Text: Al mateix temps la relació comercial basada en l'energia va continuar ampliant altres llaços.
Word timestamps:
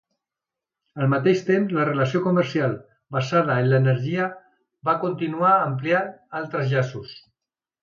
Al 1.01 1.09
mateix 1.11 1.43
temps 1.49 1.75
la 1.79 1.83
relació 1.89 2.21
comercial 2.27 2.73
basada 3.19 3.59
en 3.65 3.69
l'energia 3.75 4.27
va 4.91 4.97
continuar 5.07 5.55
ampliant 5.69 6.11
altres 6.43 6.75
llaços. 6.75 7.17